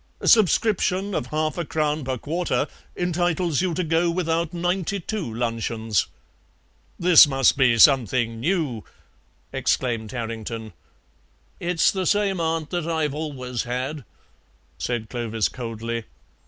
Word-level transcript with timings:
A 0.19 0.27
subscription 0.27 1.13
of 1.13 1.27
half 1.27 1.59
a 1.59 1.63
crown 1.63 2.03
per 2.03 2.17
quarter 2.17 2.67
entitles 2.97 3.61
you 3.61 3.75
to 3.75 3.83
go 3.83 4.09
without 4.09 4.51
ninety 4.51 4.99
two 4.99 5.31
luncheons." 5.31 6.07
"This 6.97 7.27
must 7.27 7.55
be 7.55 7.77
something 7.77 8.39
new," 8.39 8.83
exclaimed 9.53 10.09
Tarrington. 10.09 10.73
"It's 11.59 11.91
the 11.91 12.07
same 12.07 12.39
aunt 12.39 12.71
that 12.71 12.87
I've 12.87 13.13
always 13.13 13.61
had," 13.61 14.03
said 14.79 15.07
Clovis 15.07 15.47
coldly. 15.49 16.05